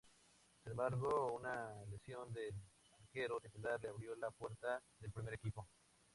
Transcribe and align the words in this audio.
Sin 0.63 0.71
embargo, 0.71 1.31
una 1.33 1.75
lesión 1.91 2.33
del 2.33 2.55
arquero 3.03 3.39
titular 3.39 3.79
le 3.83 3.89
abrió 3.89 4.15
la 4.15 4.31
puerta 4.31 4.81
del 4.99 5.11
primer 5.11 5.35
equipo. 5.35 5.67